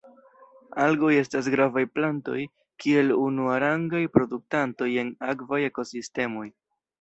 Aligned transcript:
Algoj 0.83 1.09
estas 1.23 1.49
gravaj 1.55 1.83
plantoj 1.97 2.37
kiel 2.85 3.13
unuarangaj 3.25 4.01
produktantoj 4.17 4.89
en 5.03 5.13
akvaj 5.35 5.61
ekosistemoj. 5.69 6.49